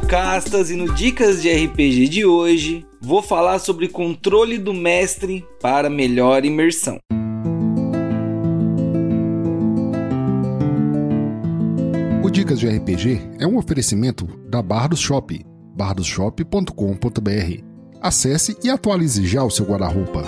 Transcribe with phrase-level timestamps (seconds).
[0.00, 5.90] Castas e no Dicas de RPG de hoje vou falar sobre controle do mestre para
[5.90, 6.98] melhor imersão.
[12.22, 15.44] O Dicas de RPG é um oferecimento da Bardos Shop,
[15.76, 17.62] bardosshop.com.br.
[18.00, 20.24] Acesse e atualize já o seu guarda-roupa.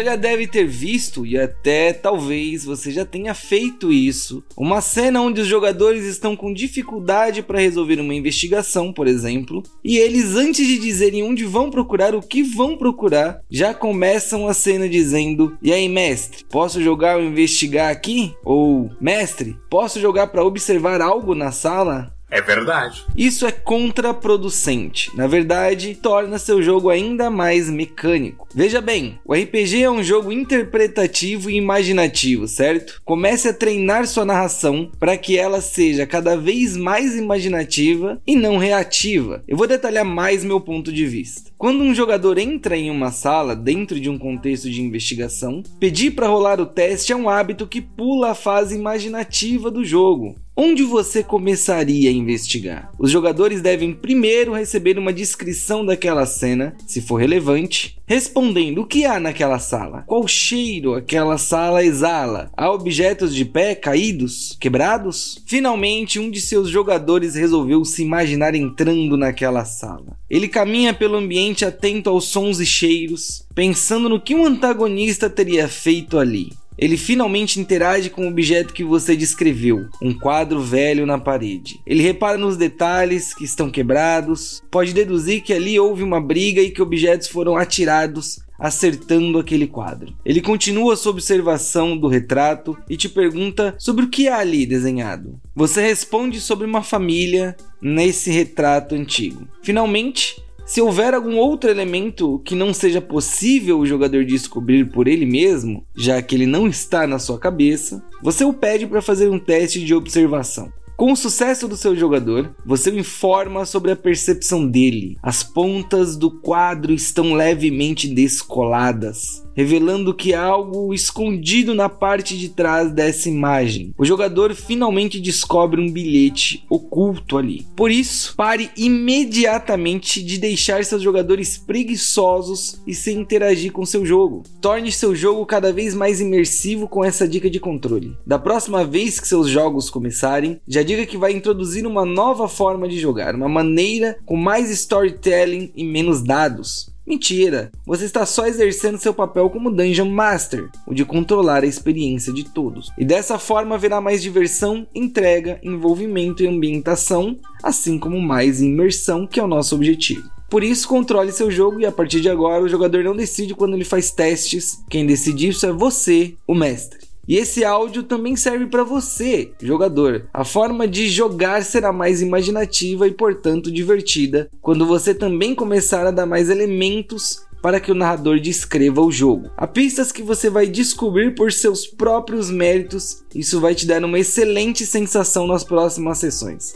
[0.00, 5.20] Você já deve ter visto, e até talvez você já tenha feito isso, uma cena
[5.20, 10.66] onde os jogadores estão com dificuldade para resolver uma investigação, por exemplo, e eles, antes
[10.66, 15.70] de dizerem onde vão procurar, o que vão procurar, já começam a cena dizendo: E
[15.70, 18.32] aí, mestre, posso jogar ou investigar aqui?
[18.42, 22.10] Ou, mestre, posso jogar para observar algo na sala?
[22.30, 23.04] É verdade.
[23.16, 25.10] Isso é contraproducente.
[25.16, 28.48] Na verdade, torna seu jogo ainda mais mecânico.
[28.54, 33.00] Veja bem, o RPG é um jogo interpretativo e imaginativo, certo?
[33.04, 38.58] Comece a treinar sua narração para que ela seja cada vez mais imaginativa e não
[38.58, 39.42] reativa.
[39.46, 41.50] Eu vou detalhar mais meu ponto de vista.
[41.58, 46.28] Quando um jogador entra em uma sala dentro de um contexto de investigação, pedir para
[46.28, 50.36] rolar o teste é um hábito que pula a fase imaginativa do jogo.
[50.62, 52.92] Onde você começaria a investigar?
[52.98, 59.06] Os jogadores devem primeiro receber uma descrição daquela cena, se for relevante, respondendo o que
[59.06, 65.42] há naquela sala, qual cheiro aquela sala exala, há objetos de pé caídos, quebrados?
[65.46, 70.18] Finalmente, um de seus jogadores resolveu se imaginar entrando naquela sala.
[70.28, 75.66] Ele caminha pelo ambiente atento aos sons e cheiros, pensando no que um antagonista teria
[75.68, 76.50] feito ali
[76.80, 81.78] ele finalmente interage com o objeto que você descreveu, um quadro velho na parede.
[81.86, 86.70] Ele repara nos detalhes que estão quebrados, pode deduzir que ali houve uma briga e
[86.70, 90.14] que objetos foram atirados acertando aquele quadro.
[90.24, 95.40] Ele continua sua observação do retrato e te pergunta sobre o que há ali desenhado.
[95.54, 99.48] Você responde sobre uma família nesse retrato antigo.
[99.62, 105.26] Finalmente, se houver algum outro elemento que não seja possível o jogador descobrir por ele
[105.26, 109.38] mesmo, já que ele não está na sua cabeça, você o pede para fazer um
[109.40, 110.72] teste de observação.
[110.96, 115.16] Com o sucesso do seu jogador, você o informa sobre a percepção dele.
[115.24, 122.48] As pontas do quadro estão levemente descoladas revelando que há algo escondido na parte de
[122.48, 123.94] trás dessa imagem.
[123.98, 127.66] O jogador finalmente descobre um bilhete oculto ali.
[127.76, 134.42] Por isso, pare imediatamente de deixar seus jogadores preguiçosos e sem interagir com seu jogo.
[134.60, 138.16] Torne seu jogo cada vez mais imersivo com essa dica de controle.
[138.26, 142.88] Da próxima vez que seus jogos começarem, já diga que vai introduzir uma nova forma
[142.88, 146.89] de jogar, uma maneira com mais storytelling e menos dados.
[147.10, 147.72] Mentira!
[147.84, 152.44] Você está só exercendo seu papel como Dungeon Master, o de controlar a experiência de
[152.44, 152.92] todos.
[152.96, 159.40] E dessa forma haverá mais diversão, entrega, envolvimento e ambientação, assim como mais imersão, que
[159.40, 160.30] é o nosso objetivo.
[160.48, 163.74] Por isso, controle seu jogo e a partir de agora o jogador não decide quando
[163.74, 167.09] ele faz testes, quem decide isso é você, o mestre.
[167.30, 170.28] E esse áudio também serve para você, jogador.
[170.34, 176.10] A forma de jogar será mais imaginativa e, portanto, divertida quando você também começar a
[176.10, 179.48] dar mais elementos para que o narrador descreva o jogo.
[179.56, 184.18] Há pistas que você vai descobrir por seus próprios méritos, isso vai te dar uma
[184.18, 186.74] excelente sensação nas próximas sessões.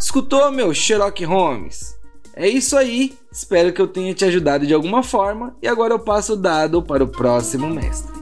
[0.00, 1.96] Escutou, meu Sherlock Holmes?
[2.34, 6.00] É isso aí, espero que eu tenha te ajudado de alguma forma e agora eu
[6.00, 8.17] passo o dado para o próximo mestre.